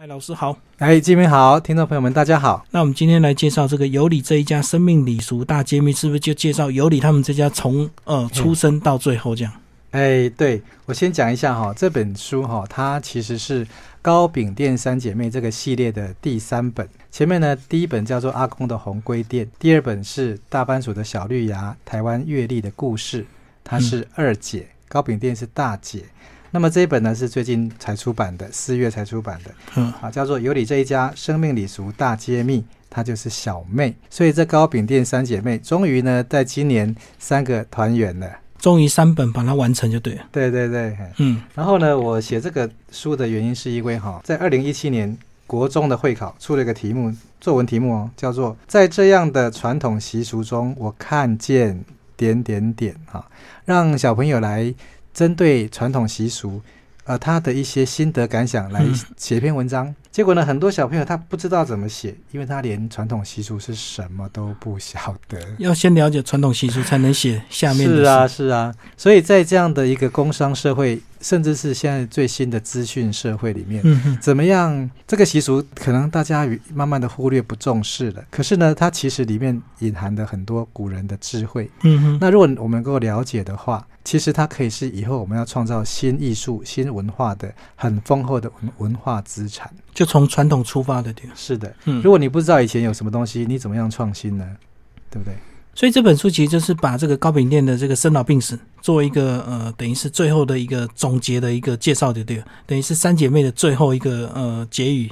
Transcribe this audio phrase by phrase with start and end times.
[0.00, 2.64] 哎，老师好，哎，金明好，听众朋友们大家好。
[2.70, 9.52] 那我们今天来介绍这个尤里这一家生命礼俗大揭秘，是不是就介绍尤里他们这家从呃出生到最后这样？
[9.90, 13.66] 哎，对我先讲一下哈，这本书哈，它其实是
[14.00, 16.88] 高饼店三姐妹这个系列的第三本。
[17.10, 23.26] 前面呢，第一本叫做阿公的红龟店，第二本是大番薯的小绿芽，台湾阅历的故事，
[23.64, 26.04] 它是二姐，高饼店是大姐。
[26.50, 40.22] 那么这一本呢是最近才出版的，四月才出版的，嗯，啊，叫做《有你这一家生命礼俗大揭秘》，它就是小妹，所以这高饼店三姐妹终于呢在今年三个团圆了，终于三本把它完成就对了。
[40.32, 41.42] 对对对，嗯。
[41.54, 51.84] 然后呢，我写这个书的原因是因为哈，在二零一七年国中的会考出了一个题目，作文题目哦，叫做在这样的传统习俗中，我看见
[52.16, 53.24] 点点点哈，
[53.64, 54.74] 让小朋友来
[55.18, 56.60] 针对传统习俗，
[57.02, 59.92] 呃，他的一些心得感想来嗯写篇文章。
[60.12, 65.36] 结果呢，很多小朋友他不知道怎么写，因为他连传统习俗是什么都不晓得。
[65.58, 74.90] 要先了解传统习俗，才能写下面的是啊，是啊，所以在这样的一个工商社会，甚至是现在最新的资讯社会里面，嗯，怎么样？
[75.06, 78.24] 这个习俗可能大家慢慢的忽略不重视了。
[78.30, 81.70] 可是呢，它其实里面隐含的很多古人的智慧。
[81.82, 89.70] 嗯哼，那如果我们能够了解的话，其实它可以是以后我们要创造新艺术、新文化的很丰厚的文文化资产。
[89.92, 91.28] 就从传统出发的点。
[91.34, 94.46] 是的，嗯如，果你不知道以前有什么东西，你怎么样创新呢？
[95.10, 95.34] 对不对？
[95.74, 102.42] 所以这本书其实就是把这个高饼店的这个生老病死做一个呃，等于是最后的一个总结的一个介绍，对不对？
[102.66, 105.10] 等于是三姐妹的最后一个呃结语。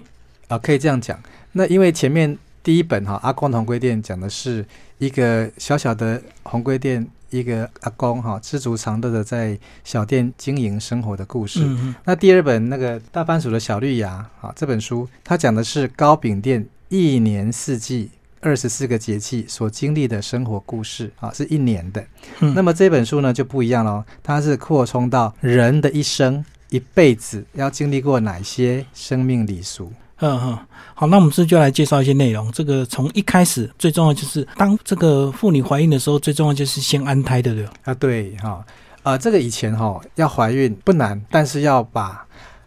[0.49, 1.19] 啊，可以这样讲。
[1.53, 4.65] 那因为前面第一本哈、阿公的红龟店讲的是
[4.99, 11.61] 一个小小的红龟店，一个阿公哈、知足常乐的在小店经营生活的故事。
[11.65, 18.11] 嗯，那第二本那个大番薯的小绿芽啊，这本书它讲的是糕饼店一年四季。
[18.41, 22.05] 二十四个节气所经历的生活故事啊，是一年的。
[22.41, 29.93] 嗯那么这本书呢就不一样了，它是扩充到人的一生一辈子要经历过哪些生命礼俗。
[30.21, 30.59] 嗯哼，
[30.95, 32.51] 好，那我们这就来介绍一些内容。
[32.51, 37.69] 这个从一开始最重要就是，当这个妇女怀孕的时候，最重要就是先安胎，对不对？
[37.85, 38.65] 啊，对哈，
[39.03, 42.26] 啊，这个以前哈、要怀孕不难，但是要把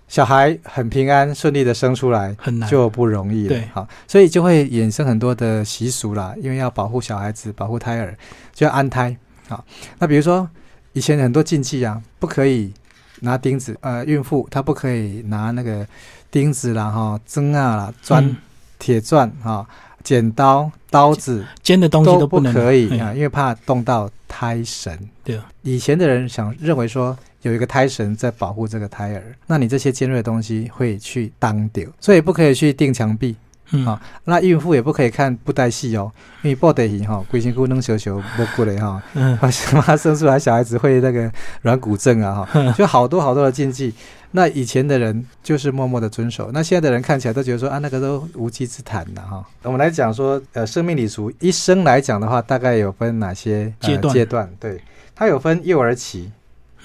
[0.10, 2.68] 小孩很平安顺利的生出来很难。
[2.70, 3.50] 就不容易了。
[3.50, 8.18] 对好，所以就会衍生很多的习俗啦，因为要保护小孩子，保护胎儿，
[8.54, 9.16] 就要安胎。
[9.48, 9.64] 好，
[10.00, 10.50] 那比如说
[10.94, 12.74] 以前很多禁忌啊，不可以
[13.22, 15.86] 拿钉子，呃，孕妇她不可以拿那个
[16.32, 18.36] 钉子啦、哈针啊啦、钻嗯
[18.80, 19.68] 铁钻哈、
[20.04, 21.46] 剪刀、刀子。
[21.62, 24.98] 尖的东西都不能哎可以啊，因为怕动到胎神。
[25.24, 33.36] 对啊，以前的人想认为说有一个胎神在保护这个胎儿，那你这些尖锐的东西会去当掉，所以不可以去钉墙壁。
[33.72, 36.12] 嗯，好那孕妇也不可以看布袋戏哦，
[36.42, 39.48] 因为布袋戏哈，龟心姑弄球球不过来哈，嗯， 怕
[39.82, 43.94] 怕生出来小孩子会那个软骨症啊哈，就好多好多的禁忌。
[44.32, 49.44] 那以前的人就是默默的遵守，那现在的人看起来都觉得说啊，那个都无稽之谈的哈。
[49.62, 54.82] 我们来讲说，呃，生命礼俗一生来讲的话，大概有分哪些、呃阶段阶段对，
[55.16, 56.32] 它有分幼儿期、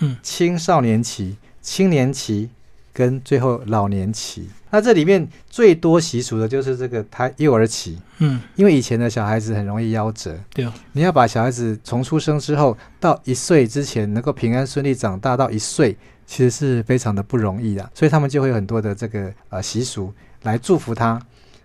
[0.01, 0.17] 嗯。
[0.23, 2.51] 青少年期、青年期
[2.93, 4.49] 跟最后老年期。
[4.71, 20.13] 那这里面最多习俗的就是这个胎幼儿期，嗯，因为以前的小孩子很容易夭折，对哦，你要把小孩子从出生之后到一岁之前能够平安顺利长大到一岁，其实是非常的不容易的，所以他们就会有很多的这个呃习俗
[20.43, 21.21] 来祝福他。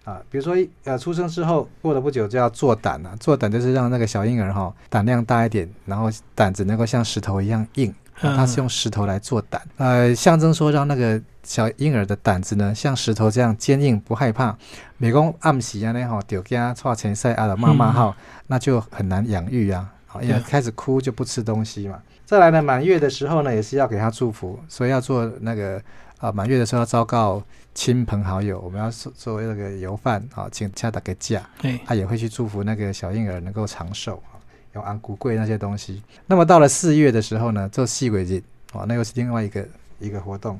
[0.05, 14.57] 啊，比如说，呃，出生之后过了不久就要做胆啊，做胆就是让那个小婴儿哈、胆量大一点，然后胆子能够像石头一样硬，啊、它是用石头来做胆，呃，象征说让那个小婴儿的胆子呢像石头这样坚硬，不害怕。
[14.97, 18.13] 美工暗时啊，那吼丢家错前赛啊的妈妈号，
[18.47, 22.01] 那就很难养育啊，好，因为开始哭就不吃东西嘛。
[22.25, 25.81] 再来呢，满月的时候呢，也是要给他祝福，所以要做那个
[26.19, 27.41] 啊，满月的时候要昭告
[27.73, 34.35] 亲朋好友，我们要做做那个油饭啊，请家打个架，对，他也会去祝福那个小婴儿能够长寿啊，
[34.73, 36.01] 用昂古贵那些东西。
[36.27, 38.41] 那么到了四月的时候呢，做细鬼日
[38.73, 39.67] 哦，那又是另外一个
[39.99, 40.59] 一个活动，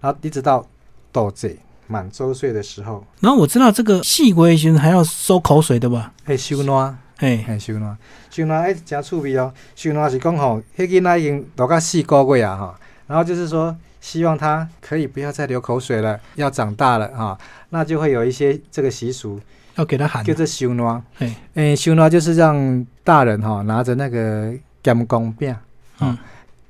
[0.00, 0.66] 然后一直到
[1.10, 1.56] 斗节
[1.86, 6.12] 满周岁的时候，然后我知道这个细龟其实还要收口水的吧？
[6.24, 6.98] 哎收暖。
[7.18, 7.98] 哎，嘿，收暖，
[8.30, 9.52] 收暖哎，真趣味哦。
[9.74, 17.36] 收暖是讲吼，迄囡仔已经大到四个月啊哈，然后就是说，希望他可以不要再流口水了，要长大了哈，
[17.70, 19.40] 那就会有一些这个习俗，
[19.78, 21.02] 要给他喊叫，做修暖。
[21.18, 24.52] 哎，诶，收暖就是让大人哈拿着那个
[24.82, 25.54] 咸公饼，
[26.00, 26.16] 嗯，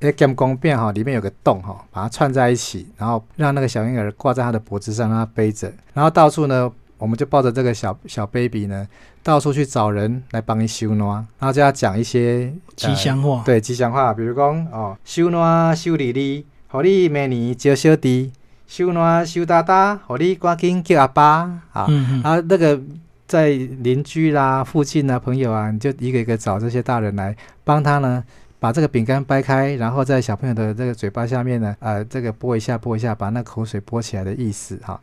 [0.00, 8.86] 诶咸公饼哈里面有个洞哈，把它串在一起，然后让那个小婴儿挂在他的脖子上，让他背着，然后到处呢，我们就抱着这个小小 baby 呢，
[9.22, 18.32] 到处去找人来帮你修暖，然后就要讲一些吉祥话，对吉祥话，比如讲哦，修暖修利利，互你明年招小弟，
[18.68, 21.24] 修暖修大大，互你赶紧叫阿爸
[21.72, 22.78] 啊，嗯嗯，然后那个
[23.26, 27.34] 在邻居啦、附近啊、朋友啊，你就一个一个找这些大人来
[27.64, 28.22] 帮他呢，
[28.60, 35.00] 把这个饼干掰开，然后在小朋友的这个嘴巴下面呢，呃，这个拨一下拨一下，把那口水拨起来的意思哈。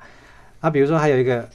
[0.62, 1.46] 啊，比如说还有一个。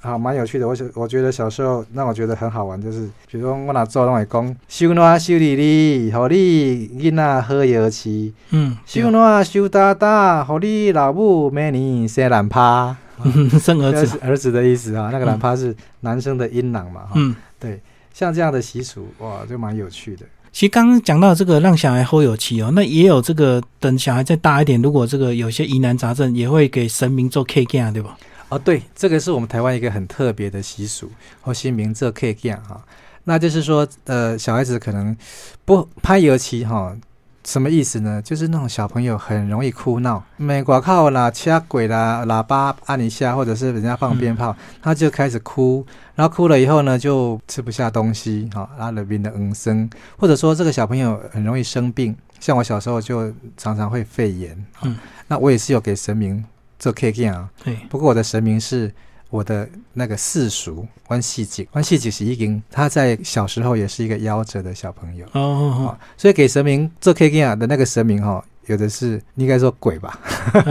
[0.00, 0.66] 好，蛮有趣的。
[0.66, 12.96] 我小我觉得小时候让我觉得很好玩，就是比如说我哪做拢会讲，修暖修理理，互你囡仔好摇起，嗯，修暖修大大，互你老母明年生懒趴。
[13.22, 17.36] 嗯生儿子是， 儿子的意思啊，那个懒趴是男生的阴囊嘛，嗯。
[17.58, 17.78] 对，
[18.14, 20.24] 像这样的习俗，哇，就蛮有趣的。
[20.50, 28.16] 其实刚刚讲到这个让小孩齁有气哦，那也有这个等小孩再大一点，如果这个有些疑难杂症，也会给神明做 K 干，对吧？
[28.50, 31.10] 哦，对，这个是我们台湾一个很特别的习俗，
[31.40, 32.84] 或新名这可以这样哈。
[33.24, 35.16] 那就是说，呃，小孩子可能
[35.64, 36.96] 不拍油漆哈，
[37.44, 38.20] 什么意思呢？
[38.22, 45.86] 就是那种小朋友很容易哭闹，美国靠啦、掐鬼啦、喇叭按一下，或者是人家放鞭炮，他就开始哭，
[46.16, 49.88] 然后哭了以后呢，就吃不下东西，哈，拉了病的嗯声，
[50.18, 54.96] 或者说这个小朋友很容易生病，像我小时候就常常会肺炎，嗯，
[55.28, 56.44] 那我也是有给神明
[56.80, 57.48] 做 K K 啊。
[57.62, 58.92] 对，不过我的神明是
[59.28, 65.24] 我的那个世叔关系景，关系景是已经他在小时候也是一个夭折的小朋友。
[65.26, 70.18] 哦哦啊，所以给神明做 K K 啊的那个神明哈、有的是应该说鬼吧，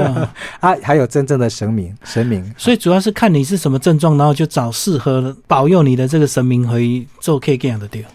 [0.60, 8.08] 啊，还有真正的神明神明，所以主要是看你是什么症状，然后就找适合保佑你的这个神明可以做 K 干的对了。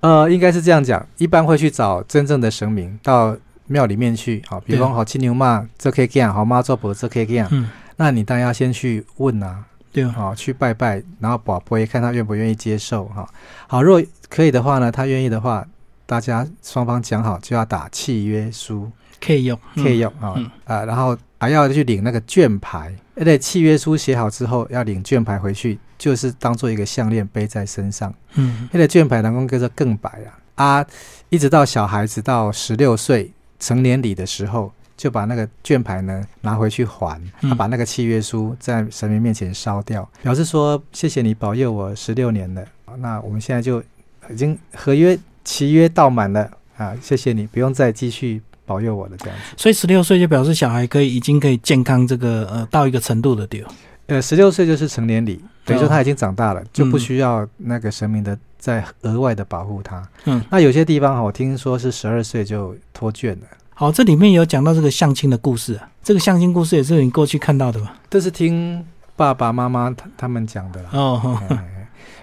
[0.00, 3.36] 呃，应该是这样讲，一般会去找真正的神明到
[3.66, 10.04] 庙里面去，好，比如对说好青牛妈做 K K 啊，好妈做婆做 K K 啊，嗯，那你当然要先去问啊，对。
[10.04, 13.28] 啊，好、去拜拜，然后宝贝看他愿不愿意接受哈、
[13.66, 15.66] 好，如果可以的话呢，他愿意的话，
[16.06, 20.50] 大家双方讲好就要打契约书，可以用可以用啊嗯。
[20.64, 28.12] 啊，然后还要去领那个券牌，而且契约书写好之后要领券牌回去，就是当做一个项链背在身上。
[28.34, 28.68] 嗯。
[28.72, 30.38] 那个券牌能够叫做更白啊。
[30.54, 30.86] 啊，
[31.30, 33.32] 一直到小孩子到十六岁
[33.62, 34.72] 成年礼的时候。
[34.94, 42.64] 就把那个卷牌呢拿回去还，嗯他把那个契约书在神明面前烧掉，表示说谢谢你保佑我十六年了。
[42.98, 43.82] 那我们现在就
[44.30, 49.56] 已经合约契约到满了啊，谢谢你，不用再继续保佑我了这样子。
[49.56, 53.74] 所以十六岁就表示小孩可以已经可以健康这个呃到一个程度的对了。
[54.06, 60.02] 呃，十六岁就是成年礼，等于说哦他已经长大了，就不嗯需要那个神明的再额外的保护他。
[60.24, 67.96] 嗯，那有些地方哈，我听说是十二岁就脱卷了，好，这里面有讲到这个相亲的故事啊，这个相亲故事也是你过去看到的吧？
[68.10, 68.84] 这是听
[69.14, 70.90] 爸爸妈妈他他们讲的啦。
[70.92, 71.40] 哦，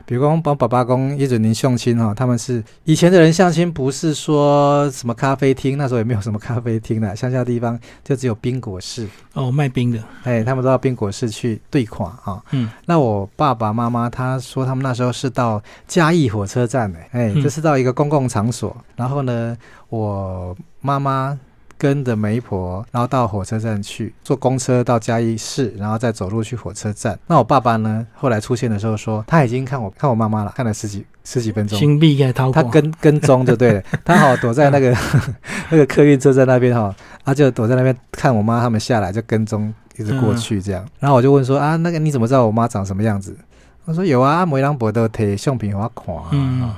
[0.09, 12.41] 比如讲，帮爸爸公一准您相亲哈，他们是以前的人相亲，不是说什么咖啡厅，那时候也没有什么咖啡厅的，乡下地方就只有冰果室，哦，卖冰的，哎，他们都到冰果室去对款啊。
[12.49, 19.55] 嗯，那我爸爸妈妈他说他们那时候是到嘉义火车站的，哎，这就是到一个公共场所，然后呢，
[19.89, 21.37] 我妈妈
[21.79, 27.17] 跟着媒婆，然后到火车站去坐公车到嘉义市，然后再走路去火车站。
[27.25, 31.79] 那我爸爸呢，后来出现的时候说他已经看我看我妈妈了，看了十几十几分钟。
[31.79, 34.93] 新币给掏他，跟跟踪就对了，他好躲在那个
[35.69, 40.85] 那个客运车站那边哈，他就躲在那边看我妈他们下来，就跟踪一直过去这样。
[40.99, 43.33] 然后我就问说啊，那个你怎么知道我妈长什么样子？
[43.85, 46.25] 他说有啊，梅兰博都贴相片给我看啊。
[46.31, 46.71] 嗯，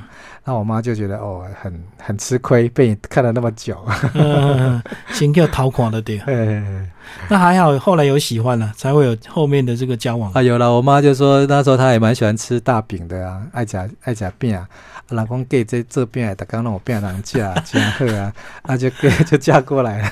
[0.43, 3.77] 那我妈就觉得哦，很很吃亏，被你看了那么久。
[4.15, 4.81] 呃，
[5.13, 6.23] 先叫掏光的对了。
[6.27, 6.87] 哎
[7.29, 10.31] 那还好，后来有喜欢了，才会有后面的这个交往。
[10.33, 14.61] 啊，有了，我妈就说那时候她也蛮喜欢吃大饼的啊，爱夹爱夹饼啊。
[14.61, 18.31] 啊老公给这这饼，大刚让我变人嫁真好啊，
[18.63, 20.11] 啊就给 就嫁过来了。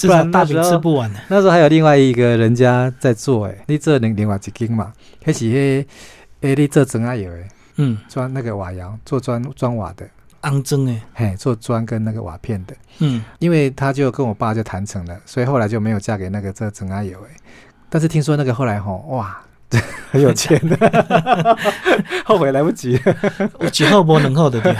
[0.00, 1.20] 不然大饼吃不完的。
[1.28, 4.92] 那时候还有另外一个人家在做诶，你做另另外一间嘛，
[5.24, 5.86] 迄是迄
[6.40, 10.08] 诶，你做怎啊有诶，嗯，砖那个瓦窑做砖砖瓦的，
[10.42, 12.74] 肮脏哎，嘿，做砖跟那个瓦片的。
[12.98, 17.36] 嗯，因为他就跟我爸就谈成了，所以后来就没有嫁给那个这曾阿友哎。
[17.88, 19.40] 但是听说那个后来吼，哇，
[20.10, 21.56] 很有钱的，
[22.24, 23.16] 后悔来不及了。
[23.60, 24.74] 有一号无两号的对，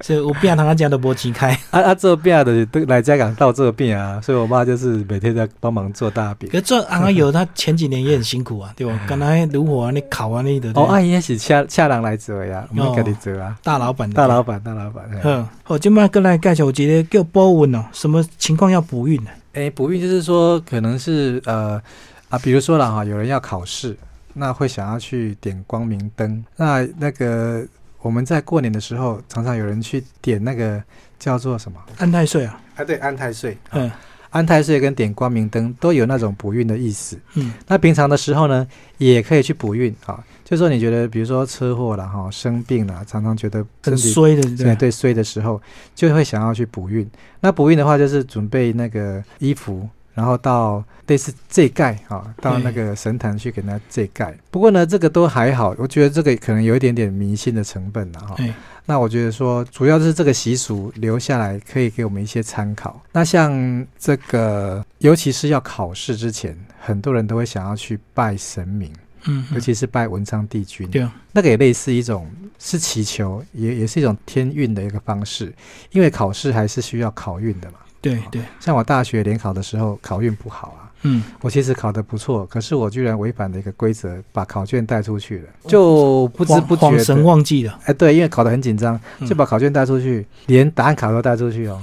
[0.00, 1.50] 所以有病他家都无钱开。
[1.70, 6.58] 啊啊，做饼的都来家港到做饼啊，所以我妈就是每天在帮忙做大饼可。
[6.58, 9.00] 是做昂阿友，他前几年也很辛苦啊，对吧？
[9.08, 15.04] 刚才炉火啊，你烤啊，你的哦，阿姨也是恰恰人来做呀，我们给你做啊，大老板大老板，大老板。
[15.12, 19.30] 嘿嗯，好，今麦过来介绍，我觉得叫波纹哦，什么情况要补运呢？
[19.54, 21.80] 哎，补运就是说，可能是呃
[22.28, 23.96] 啊，比如说了哈，有人要考试，
[24.38, 26.44] 那会想要去点光明灯。
[26.56, 27.66] 那那个
[28.00, 30.82] 我们在过年的时候，常常有人去点那个
[31.18, 31.78] 叫做什么？
[31.98, 33.56] 安太岁啊，啊，对，安太岁。
[33.72, 33.90] 嗯
[34.30, 37.18] 安太岁跟点光明灯都有那种补运的意思。
[37.34, 38.68] 嗯那平常的时候呢，
[38.98, 40.22] 也可以去补运啊。
[40.44, 45.60] 就说你觉得，比如说车祸了哈，生病了，常常觉得身很体衰的，对对对衰的时候，
[45.94, 47.10] 就会想要去补运。
[47.40, 54.36] 那补运的话，就是准备那个衣服，然后到类似这盖啊，到那个神坛去给他这盖。
[54.50, 58.34] 不过呢，这个都还好，我觉得这个可能有一点点迷信的成分了哈。
[58.38, 58.52] 哎，
[58.84, 63.00] 那我觉得说，主要是这个习俗留下来，可以给我们一些参考。
[63.12, 68.92] 那像这个，尤其是要考试之前，很多人都会想要去拜神明，
[69.26, 70.90] 嗯，尤其是拜文昌帝君。
[70.90, 75.54] 对啊，那个也类似一种是祈求，也也是一种天运的一个方式，
[75.92, 77.78] 因为考试还是需要考运的嘛。
[78.00, 87.24] 对对，像我大学联考的时候，考运不好啊，嗯，我其实考得不错，可是我居然违反了一个规则，把考卷带出去了，就不知不觉神。
[87.24, 91.80] 忘记了，哎，对，因为考得很紧张，嗯就把考卷带出去，连答案卡都带出去哦。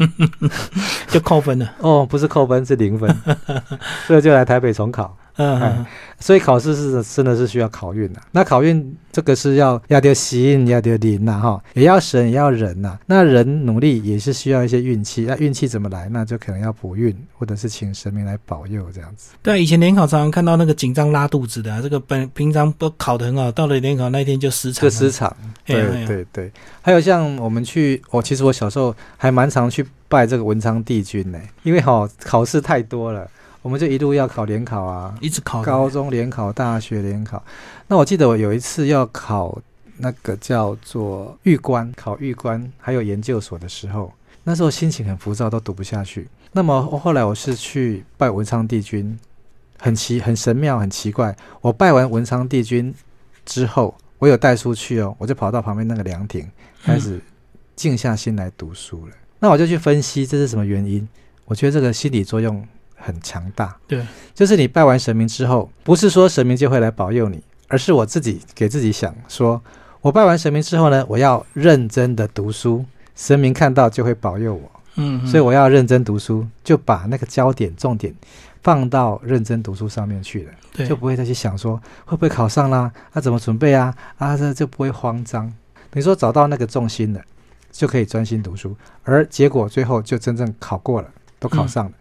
[1.10, 1.70] 就扣分了。
[1.80, 3.14] 哦，不是扣分，是零分，
[4.08, 5.16] 所以就来台北重考。
[5.38, 5.86] 嗯，
[6.20, 8.22] 所以考试是真的是需要考运的。
[8.32, 12.98] 那考运这个是要要丢心，要丢灵呐，哈，也要神，也要人呐。
[13.06, 15.24] 那人努力也是需要一些运气。
[15.24, 16.08] 那运气怎么来？
[16.10, 19.32] 那就可能要补运，或者是请神明来保佑这样子。
[19.44, 24.92] 对啊，以前联考常常看到那个紧张拉肚子的啊，这个本平常都考得很好，到了联考那一天就失常这了。
[24.92, 26.52] 失常，对啊对对。
[26.82, 33.28] 还有像我们去，我、其实我小时候还蛮常去拜这个文昌帝君呢，因为哈、考试太多了，
[33.66, 37.44] 我们就一路要考联考啊，一直考高中联考、大学联考。
[37.88, 39.60] 那我记得我有一次要考
[39.98, 46.28] 那个叫做预官，考预官还有研究所的时候，那时候心情很浮躁，都读不下去。
[46.52, 49.18] 那么后来我是去拜文昌帝君，
[49.80, 51.36] 很奇很神妙，很奇怪。
[51.60, 52.94] 我拜完文昌帝君
[53.48, 56.48] 之后，我有带出去哦，我就跑到旁边那个凉亭，
[56.84, 57.20] 开始
[57.76, 59.14] 静下心来读书了。
[59.40, 61.08] 那我就去分析这是什么原因。
[61.46, 62.64] 我觉得这个心理作用
[63.06, 63.78] 很强大。
[63.88, 69.62] 对，就是你拜完神明之后，不是说神明就会来保佑你，而是我自己给自己想说，
[70.02, 72.84] 我拜完神明之后呢，我要认真的读书，
[73.16, 75.28] 神明看到就会保佑我，嗯，嗯。
[75.28, 78.14] 所以我要认真读书，就把那个焦点重点
[78.64, 80.88] 放到认真读书上面去了，对。
[80.88, 85.46] 就不会再去想说会不会考上啦，啊怎么准备啊，啊这就不会慌张。
[85.92, 87.22] 等于说找到那个重心了，
[87.72, 91.08] 就可以专心读书，而结果最后就真正考过了，
[91.40, 91.92] 都考上了。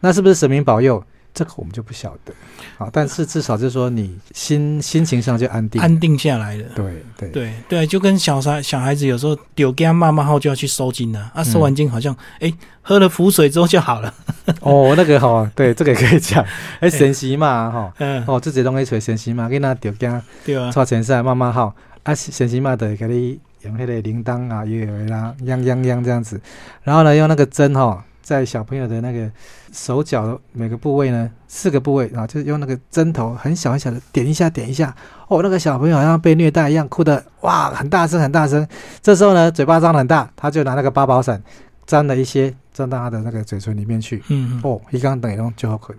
[0.00, 1.02] 那是不是神明保佑？
[1.32, 2.34] 这个我们就不晓得
[2.76, 2.90] 啊。
[2.92, 5.80] 但是至少就是说你心心情上就安定。
[5.80, 6.64] 安定下来了。
[6.74, 12.52] 对对对对，就跟小孩小孩子有时候丢给他妈妈后就要去收金了啊，收完金好像哎、
[12.82, 14.12] 喝了符水之后就好了。
[14.60, 16.44] 哦，那个哈、对，这个也可以讲。
[16.80, 21.72] 哎，神奇嘛哈、嗯，哦，自己拢去找神奇嘛，给那丢惊对啊，带前赛慢慢好。
[22.02, 26.40] 啊，神奇嘛的给你用那个铃铛啊，也有啦，央央央这样子。
[26.82, 29.28] 然后呢，用那个针哈、在小朋友的那个
[29.72, 34.94] 手脚每个部位呢，四个部位啊，就是用那个针头很小很小的点一下点一下。
[35.26, 38.64] 哦，那个小朋友好像被虐待一样，哭的哇，很大声很大声。
[39.02, 41.42] 这时候呢，嘴巴张得很大，他就拿那个八宝伞
[41.84, 44.22] 沾了一些，沾到他的那个嘴唇里面去。
[44.28, 45.98] 嗯，嗯哦，一刚等于弄就好困。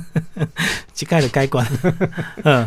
[0.94, 1.66] 这盖的该关。
[2.44, 2.66] 嗯，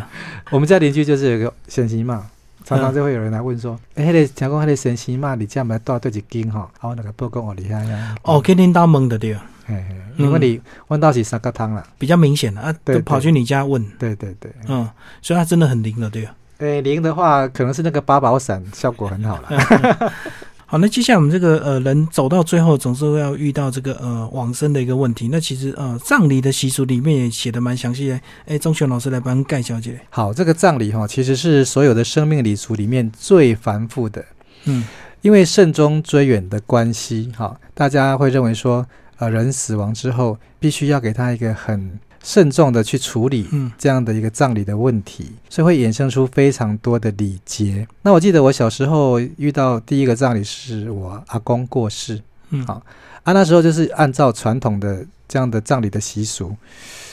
[0.52, 2.30] 我们家邻居就是有个神奇嘛，
[2.64, 8.14] 常常就会有人来问说：“哎、迄、那个听讲迄个神奇嘛，你这样来带对一斤吼？”啊，我那个报告我厉害呀。
[8.22, 11.86] 哦，可以领导蒙的对啊，嘿嘿，因为你问到是三个汤啦。
[11.98, 14.88] 比较明显的啊，对都跑去你家问，对对对，嗯，
[15.20, 16.34] 所以它真的很灵了，对啊。
[16.58, 20.12] 诶、灵的话可能是那个八宝伞效果很好啦。
[20.66, 25.28] 好，那接下来我们这个呃人走到最后，总是会要遇到这个呃往生的一个问题。
[25.30, 28.20] 那其实呃葬礼的习俗里面也写的蛮详细的。
[28.46, 30.00] 哎，钟雄老师来帮盖小姐。
[30.10, 34.24] 好，这个葬礼哈，其实是所有的生命礼俗里面最繁复的，
[34.64, 34.84] 嗯
[35.20, 43.70] 因为慎终追远的关系，哈，大家会认为说，呃，人死亡之后必须要给他一个很慎重的去处理，嗯。
[43.78, 47.86] 这样的一个葬礼的问题，所以会衍生出非常多的礼节。
[48.02, 52.20] 那我记得我小时候遇到第一个葬礼是我阿公过世。
[52.48, 52.82] 嗯，好。
[53.24, 56.54] 啊，那时候就是按照传统的这样的葬礼的习俗，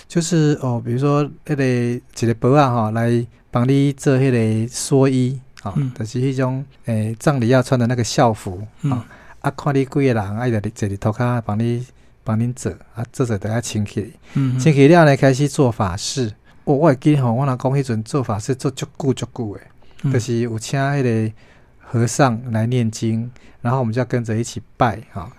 [0.08, 4.38] 就是哦，比如说那个一个伯啊哈，来帮你做那个
[4.68, 5.92] 蓑衣啊，嗯。
[5.98, 8.92] 就是迄种诶葬礼要穿的那个校服嗯。
[8.92, 9.06] 啊，
[9.42, 11.86] 啊，看你几个人，啊，伊就坐伫头骹帮你
[12.32, 16.32] 帮恁做，啊，做做等下清起，嗯，清起了呢，开始做法事。
[16.64, 19.62] 哦，我会记吼，我若讲迄阵做法事做足久足久诶。
[20.04, 20.14] 嗯。
[20.14, 21.34] 就是有请迄个
[21.80, 23.30] 和尚来念经，
[23.62, 25.30] 然后我们就要跟着一起拜哈、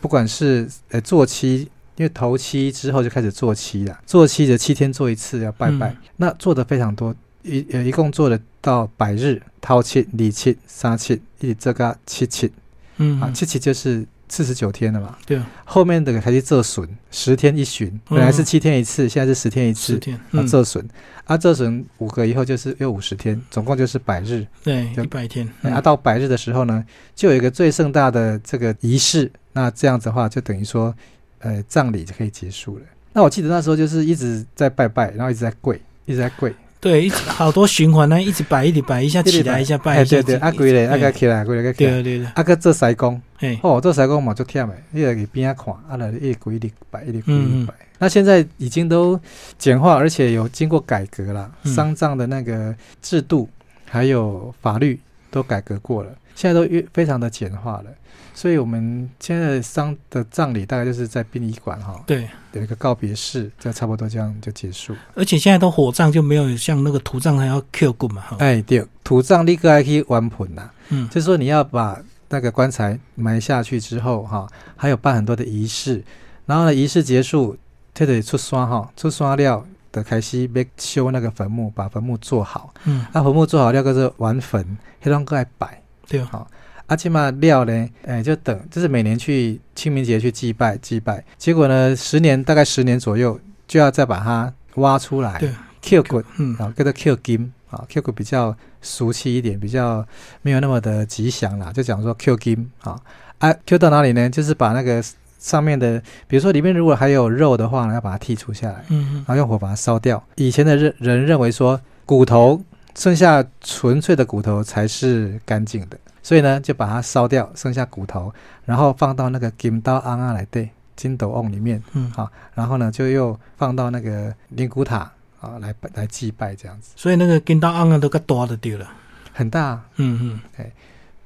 [0.00, 5.96] 不管是呃做七，因为头七之后就开始做七了，做七的七天做一次要拜拜，嗯。
[6.16, 12.52] 那做的非常多，一呃一共做了到百日，掏七、李七、三七，一直这个七七。
[12.98, 19.98] 嗯，啊，七七就是四十九天了嘛，对啊，后面的开始做损，十天一巡，本来是七天一次，现在是十天一次十。
[19.98, 20.86] 天，啊，嗯，做损
[21.24, 24.46] 啊，做损五个以后就是又五十天，总共就是百日。
[24.62, 29.30] 对，就一百天，哎啊，嗯到百日的时候呢，就有一个最盛大的这个仪式。
[29.52, 30.94] 那这样子的话，就等于说，
[31.38, 32.84] 呃，葬礼就可以结束了。
[33.12, 36.54] 那我记得那时候就是一直在拜拜，然后一直在跪，一直在跪。
[36.80, 42.24] 对，一直好多循环呢，一直摆，一直摆，一下起来，一下拜，哎，一下对对，起啊跪咧，啊对个起来，跪咧个起来，对对对。
[42.24, 47.60] 的，啊个做西公，哎，哦，做西工嘛就忝诶，你个边仔看，啊来一直跪一直拜，一直跪一嗯嗯。
[47.60, 47.74] 直拜。
[47.98, 49.18] 那现在已经都
[49.58, 51.74] 简化，而且有经过改革了，嗯。
[51.74, 53.48] 丧葬的那个制度
[53.88, 57.86] 还有法律都改革过了，现在都越非常的简化了。
[58.32, 64.94] 所以我们现在的丧的葬礼大概就是在殡仪馆哈，对，有一个告别式，就差不多这样就结束。
[65.14, 76.04] 而且现在都火葬就没有像那个土葬还要 Q 骨嘛，哈，哎，对，土葬立刻还可以完盆呐，嗯，就是说你要把那个棺材埋下去之后哈，还有办很多的仪式，
[76.44, 77.56] 然后呢仪式结束，
[77.94, 82.74] 这得出刷哈，出刷料的开始要修那个坟墓，把坟墓做好。
[82.84, 85.80] 嗯，啊，坟墓做好了，个是完坟，迄种个爱摆。
[86.08, 86.20] 对。
[86.20, 86.46] 啊，
[86.86, 95.50] 啊，起码料呢，哎，就等，就是每年去清明节去祭拜祭拜，结果呢，十年大概十年左右就要再把它挖出来对
[95.82, 100.06] ，Q 骨嗯，啊，叫做 Q 金啊，Q 骨比较俗气一点，比较
[100.42, 102.96] 没有那么的吉祥啦，就讲说 Q 金啊
[103.38, 104.30] 啊，Q 到哪里呢？
[104.30, 105.02] 就是把那个
[105.38, 110.22] 上面的，比如说里面如果还有肉的话呢，要把它剔除下来，嗯嗯然后用火把它烧掉。
[110.36, 112.62] 以前的人人认为说骨头
[112.96, 118.32] 剩下纯粹的骨头才是干净的，所以呢就把它烧掉，剩下骨头，
[118.64, 125.10] 然后放到那个金刀安啊来对金斗瓮里面，嗯，好，然后呢就又放到那个灵骨塔
[125.40, 128.90] 啊来来祭拜这样子，所以那个金刀昂啊都个大的丢了，
[129.32, 130.70] 很大，嗯嗯，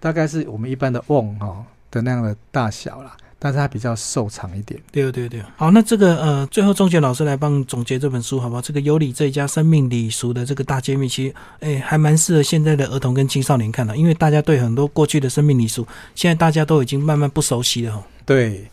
[0.01, 4.79] 大概是我们一般的瓮哈、的那样的大小啦，但是它比较瘦长一点。
[4.93, 8.63] 对对对，好，那这个呃，最后钟杰老师来帮总结这本书好不好？
[8.63, 18.03] 这个有理这一家生命礼俗的这个大揭秘，其实哎还蛮适合现在的儿童跟青少年看的，因为大家对很多过去的生命礼俗，现在大家都已经慢慢不熟悉了哈。
[18.27, 18.71] 对，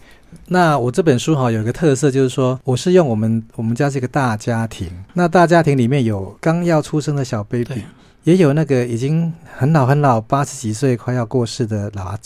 [0.48, 7.84] 那我这本书哈有一个特色，就是说我是用我们我们家是一个大家庭，那大家庭里面有刚要出生的小 baby，
[8.24, 12.18] 也有那个已经很老很老八十几岁快要过世的老阿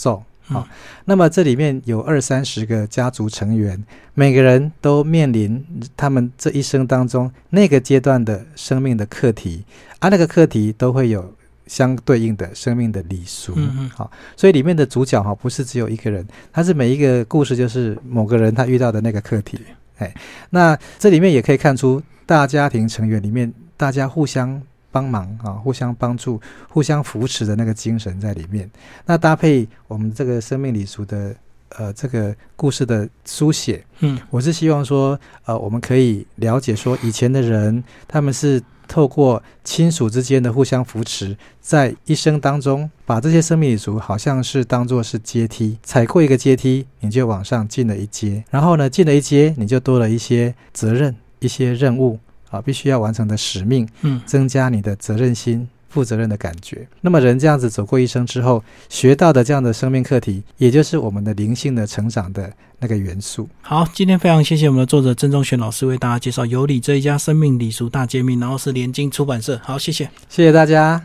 [0.51, 0.67] 好
[1.05, 3.83] 那么这里面有二三十个家族成员，
[4.13, 9.63] 每个人都面临他们这一生当中那个阶段的生命的课题，
[9.99, 11.33] 啊，那个课题都会有
[11.67, 13.53] 相对应的生命的礼俗。
[13.55, 19.59] 嗯嗯好，所以里面的主角哈不是只有一个人，他是每一个故事就是某个人他遇到的那个课题。
[19.97, 20.13] 哎，
[20.49, 24.61] 那这里面也可以看出大家庭成员里面大家互相
[24.91, 28.69] 帮忙啊，互相帮助、互相扶持的那个精神在里面。
[29.05, 31.35] 那搭配我们这个生命礼俗的
[31.77, 52.19] 呃这个故事的书写，嗯我是希望说，呃，我们可以了解说，以前的人他们是透过亲属之间的互相扶持，在一生当中把这些生命礼俗好像是当做是阶梯，踩过一个阶梯，你就往上进了一阶，然后呢，进了一阶，你就多了一些责任、一些任务
[52.51, 55.67] 啊，必须要完成的使命，嗯增加你的责任心。
[55.91, 56.87] 负责任的感觉。
[57.01, 63.49] 那么人这样子走过一生之后，学到的这样的生命课题，也就是我们的灵性的成长的那个元素。
[63.61, 69.59] 好，今天非常谢谢我们的作者郑中玄老师为大家介绍有理这一家生命礼俗大揭秘，然后是联经出版社。
[69.61, 70.09] 好，谢谢。
[70.29, 70.97] 谢谢大家。